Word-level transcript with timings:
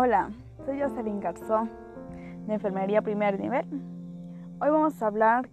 Hola, 0.00 0.30
soy 0.64 0.80
Jocelyn 0.80 1.18
Garzón, 1.18 1.68
de 2.46 2.54
Enfermería 2.54 3.02
Primer 3.02 3.40
Nivel. 3.40 3.66
Hoy 4.60 4.70
vamos 4.70 5.02
a 5.02 5.08
hablar 5.08 5.48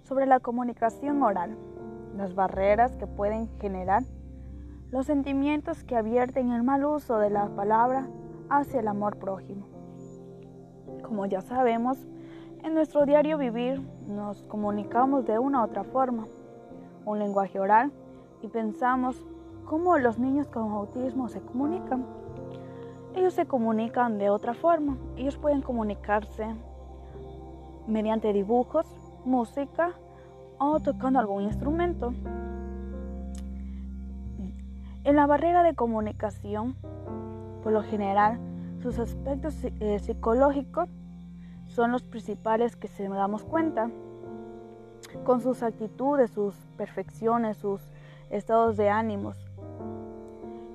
sobre 0.00 0.24
la 0.24 0.40
comunicación 0.40 1.22
oral, 1.22 1.58
las 2.16 2.34
barreras 2.34 2.96
que 2.96 3.06
pueden 3.06 3.50
generar, 3.60 4.02
los 4.90 5.04
sentimientos 5.04 5.84
que 5.84 5.94
advierten 5.94 6.52
el 6.52 6.62
mal 6.62 6.86
uso 6.86 7.18
de 7.18 7.28
la 7.28 7.50
palabra 7.50 8.06
hacia 8.48 8.80
el 8.80 8.88
amor 8.88 9.18
prójimo. 9.18 9.66
Como 11.02 11.26
ya 11.26 11.42
sabemos, 11.42 11.98
en 12.62 12.72
nuestro 12.72 13.04
diario 13.04 13.36
vivir 13.36 13.82
nos 14.08 14.42
comunicamos 14.44 15.26
de 15.26 15.38
una 15.38 15.60
u 15.60 15.64
otra 15.64 15.84
forma, 15.84 16.26
un 17.04 17.18
lenguaje 17.18 17.60
oral, 17.60 17.92
y 18.40 18.48
pensamos 18.48 19.22
cómo 19.66 19.98
los 19.98 20.18
niños 20.18 20.48
con 20.48 20.72
autismo 20.72 21.28
se 21.28 21.42
comunican 21.42 22.06
ellos 23.16 23.34
se 23.34 23.46
comunican 23.46 24.18
de 24.18 24.30
otra 24.30 24.54
forma. 24.54 24.96
Ellos 25.16 25.36
pueden 25.36 25.62
comunicarse 25.62 26.54
mediante 27.86 28.32
dibujos, 28.32 28.86
música 29.24 29.92
o 30.58 30.80
tocando 30.80 31.18
algún 31.18 31.42
instrumento. 31.42 32.12
En 35.04 35.16
la 35.16 35.26
barrera 35.26 35.62
de 35.62 35.74
comunicación, 35.74 36.76
por 37.62 37.72
lo 37.72 37.82
general, 37.82 38.38
sus 38.82 38.98
aspectos 38.98 39.56
eh, 39.64 39.98
psicológicos 39.98 40.88
son 41.66 41.92
los 41.92 42.02
principales 42.02 42.76
que 42.76 42.88
se 42.88 43.08
damos 43.08 43.44
cuenta, 43.44 43.90
con 45.24 45.40
sus 45.40 45.62
actitudes, 45.62 46.30
sus 46.30 46.54
perfecciones, 46.76 47.56
sus 47.56 47.80
estados 48.30 48.76
de 48.76 48.90
ánimos. 48.90 49.45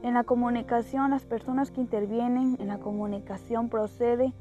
En 0.04 0.16
la 0.16 0.24
comunicación, 0.24 1.12
las 1.12 1.26
personas 1.26 1.70
que 1.70 1.80
intervienen 1.80 2.58
en 2.60 2.68
la 2.68 2.80
comunicación 2.80 3.70
proceden 3.70 4.34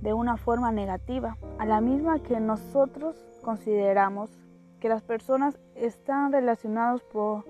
de 0.00 0.12
una 0.12 0.36
forma 0.36 0.70
negativa, 0.70 1.36
a 1.58 1.66
la 1.66 1.80
misma 1.80 2.20
que 2.20 2.38
nosotros 2.38 3.16
consideramos 3.42 4.30
que 4.78 4.88
las 4.88 5.02
personas 5.02 5.58
están 5.74 6.32
relacionadas 6.32 7.02
por, 7.02 7.44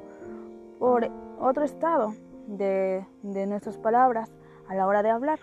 por 0.78 1.10
otro 1.38 1.64
estado 1.64 2.14
de, 2.46 3.06
de 3.22 3.46
nuestras 3.46 3.76
palabras 3.76 4.30
a 4.68 4.74
la 4.74 4.86
hora 4.86 5.02
de 5.02 5.10
hablar. 5.10 5.38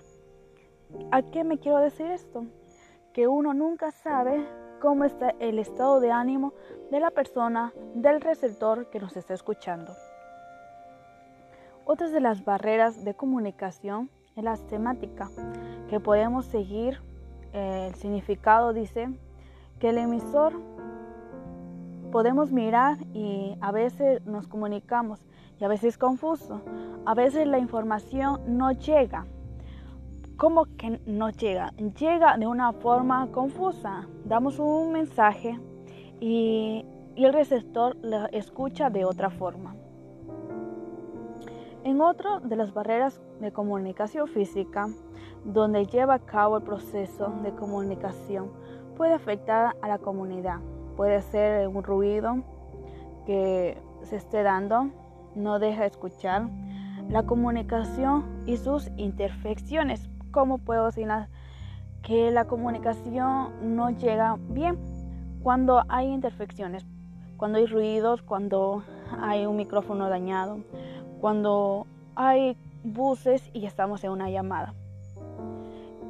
¿A 1.12 1.22
qué 1.22 1.44
me 1.44 1.60
quiero 1.60 1.78
decir 1.78 2.08
esto? 2.08 2.46
Que 3.14 3.28
uno 3.28 3.54
nunca 3.54 3.92
sabe 3.92 4.48
cómo 4.82 5.04
está 5.06 5.36
el 5.40 5.60
estado 5.60 6.00
de 6.00 6.12
ánimo 6.12 6.54
de 6.90 7.00
la 7.00 7.12
persona, 7.12 7.72
del 7.94 8.22
receptor 8.22 8.90
que 8.90 9.00
nos 9.00 9.16
está 9.16 9.36
escuchando. 9.36 9.94
Otras 11.92 12.12
de 12.12 12.20
las 12.20 12.46
barreras 12.46 13.04
de 13.04 13.16
comunicación 13.16 14.12
es 14.36 14.44
la 14.44 14.56
temática, 14.58 15.32
que 15.90 16.00
podemos 16.00 16.46
seguir. 16.46 17.02
Eh, 17.52 17.88
el 17.88 17.96
significado 17.96 18.74
dice 18.74 19.10
que 19.80 19.90
el 19.90 19.98
emisor 19.98 20.54
podemos 22.12 22.52
mirar 22.52 23.00
y 23.12 23.58
a 23.60 23.72
veces 23.72 24.24
nos 24.28 24.48
comunicamos 24.48 25.20
y 25.60 25.64
a 25.64 25.68
veces 25.68 25.96
es 25.96 25.98
confuso. 25.98 26.62
A 27.08 27.16
veces 27.16 27.48
la 27.48 27.58
información 27.58 28.40
no 28.46 28.72
llega. 28.72 29.26
¿Cómo 30.38 30.66
que 30.78 31.02
no 31.08 31.32
llega? 31.32 31.72
Llega 32.00 32.38
de 32.38 32.46
una 32.46 32.72
forma 32.72 33.32
confusa. 33.32 34.08
Damos 34.26 34.60
un 34.60 34.92
mensaje 34.92 35.60
y, 36.20 36.86
el 37.16 37.34
receptor 37.34 37.98
lo 38.04 38.28
escucha 38.28 38.92
de 38.92 39.06
otra 39.06 39.32
forma. 39.32 39.79
En 41.86 42.02
otro 42.02 42.42
de 42.42 42.58
las 42.58 42.74
barreras 42.74 43.22
de 43.40 43.54
comunicación 43.54 44.28
física, 44.28 44.90
donde 45.46 45.86
lleva 45.86 46.16
a 46.16 46.20
cabo 46.20 46.58
el 46.58 46.64
proceso 46.64 47.30
de 47.42 47.52
comunicación, 47.54 48.52
puede 48.98 49.14
afectar 49.14 49.78
a 49.82 49.88
la 49.88 49.98
comunidad. 49.98 50.60
Puede 50.98 51.22
ser 51.22 51.70
un 51.70 51.82
ruido 51.82 52.44
que 53.26 53.82
se 54.04 54.18
esté 54.18 54.44
dando, 54.44 54.90
no 55.36 55.60
deja 55.60 55.86
escuchar 55.86 56.50
la 57.10 57.24
comunicación 57.24 58.44
y 58.46 58.58
sus 58.58 58.90
imperfecciones. 58.98 60.10
¿Cómo 60.32 60.58
puedo 60.58 60.88
decir 60.88 61.08
que 62.04 62.30
la 62.30 62.46
comunicación 62.46 63.78
no 63.78 63.90
llega 63.92 64.38
bien? 64.50 64.78
Cuando 65.42 65.84
hay 65.88 66.12
imperfecciones, 66.12 66.86
cuando 67.38 67.58
hay 67.58 67.68
ruidos, 67.68 68.22
cuando 68.22 68.84
hay 69.22 69.46
un 69.46 69.56
micrófono 69.56 70.10
dañado, 70.10 70.60
cuando 71.20 71.86
hay 72.16 72.58
buses 72.84 73.50
y 73.54 73.66
estamos 73.66 74.04
en 74.04 74.12
una 74.12 74.30
llamada. 74.30 74.74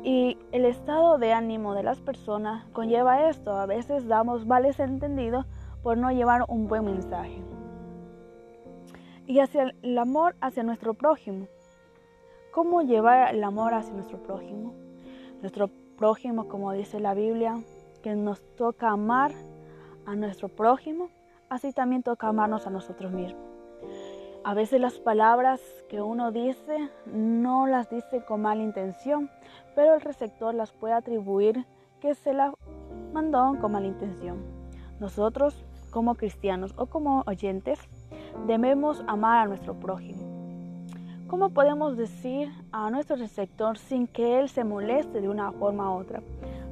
Y 0.03 0.37
el 0.51 0.65
estado 0.65 1.17
de 1.17 1.33
ánimo 1.33 1.73
de 1.73 1.83
las 1.83 1.99
personas 1.99 2.65
conlleva 2.71 3.29
esto. 3.29 3.51
A 3.51 3.65
veces 3.65 4.07
damos 4.07 4.47
vales 4.47 4.79
entendidos 4.79 5.45
por 5.83 5.97
no 5.97 6.11
llevar 6.11 6.45
un 6.47 6.67
buen 6.67 6.85
mensaje. 6.85 7.41
Y 9.27 9.39
hacia 9.39 9.73
el 9.81 9.97
amor 9.97 10.35
hacia 10.41 10.63
nuestro 10.63 10.93
prójimo. 10.93 11.47
¿Cómo 12.51 12.81
llevar 12.81 13.33
el 13.33 13.43
amor 13.43 13.73
hacia 13.73 13.93
nuestro 13.93 14.23
prójimo? 14.23 14.73
Nuestro 15.41 15.69
prójimo, 15.97 16.47
como 16.47 16.71
dice 16.71 16.99
la 16.99 17.13
Biblia, 17.13 17.61
que 18.01 18.15
nos 18.15 18.41
toca 18.55 18.89
amar 18.89 19.31
a 20.05 20.15
nuestro 20.15 20.47
prójimo, 20.47 21.09
así 21.49 21.73
también 21.73 22.01
toca 22.03 22.27
amarnos 22.27 22.65
a 22.65 22.69
nosotros 22.69 23.11
mismos. 23.11 23.58
A 24.49 24.55
veces 24.55 24.81
las 24.81 24.97
palabras 24.97 25.61
que 25.89 26.01
uno 26.01 26.31
dice 26.31 26.89
no 27.05 27.67
las 27.67 27.87
dice 27.87 28.25
con 28.25 28.41
mala 28.41 28.63
intención, 28.63 29.29
pero 29.75 29.93
el 29.93 30.01
receptor 30.01 30.55
las 30.55 30.71
puede 30.71 30.95
atribuir 30.95 31.67
que 32.01 32.15
se 32.15 32.33
las 32.33 32.55
mandó 33.13 33.55
con 33.61 33.73
mala 33.73 33.85
intención. 33.85 34.41
Nosotros, 34.99 35.63
como 35.91 36.15
cristianos 36.15 36.73
o 36.77 36.87
como 36.87 37.21
oyentes, 37.27 37.77
debemos 38.47 39.03
amar 39.05 39.37
a 39.37 39.45
nuestro 39.45 39.75
prójimo. 39.75 40.23
¿Cómo 41.27 41.51
podemos 41.51 41.95
decir 41.95 42.49
a 42.71 42.89
nuestro 42.89 43.17
receptor 43.17 43.77
sin 43.77 44.07
que 44.07 44.39
él 44.39 44.49
se 44.49 44.63
moleste 44.63 45.21
de 45.21 45.29
una 45.29 45.51
forma 45.51 45.91
u 45.91 45.99
otra? 45.99 46.23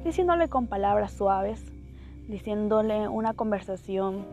Diciéndole 0.02 0.48
con 0.48 0.66
palabras 0.66 1.12
suaves, 1.12 1.64
diciéndole 2.26 3.06
una 3.06 3.34
conversación 3.34 4.26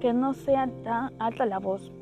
que 0.00 0.14
no 0.14 0.32
sea 0.32 0.70
tan 0.84 1.12
alta 1.18 1.44
la 1.44 1.58
voz, 1.58 1.92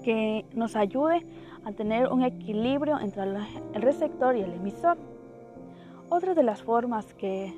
que 0.00 0.44
nos 0.52 0.76
ayude 0.76 1.26
a 1.64 1.72
tener 1.72 2.08
un 2.08 2.22
equilibrio 2.22 2.98
entre 2.98 3.22
el 3.22 3.82
receptor 3.82 4.36
y 4.36 4.42
el 4.42 4.52
emisor. 4.54 4.96
Otra 6.08 6.34
de 6.34 6.42
las 6.42 6.62
formas 6.62 7.14
que 7.14 7.54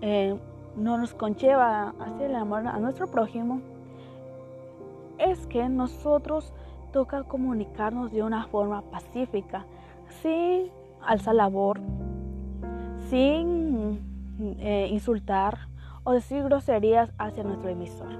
eh, 0.00 0.36
no 0.76 0.98
nos 0.98 1.14
conlleva 1.14 1.94
hacia 2.00 2.26
el 2.26 2.34
amor 2.34 2.66
a 2.66 2.78
nuestro 2.78 3.06
prójimo 3.06 3.60
es 5.18 5.46
que 5.46 5.68
nosotros 5.68 6.52
toca 6.92 7.22
comunicarnos 7.22 8.12
de 8.12 8.22
una 8.22 8.46
forma 8.46 8.82
pacífica, 8.82 9.64
sin 10.22 10.70
alzar 11.00 11.34
la 11.34 11.48
voz, 11.48 11.78
sin 13.08 14.00
eh, 14.58 14.88
insultar 14.90 15.68
o 16.04 16.12
decir 16.12 16.42
groserías 16.42 17.12
hacia 17.18 17.44
nuestro 17.44 17.68
emisor. 17.68 18.10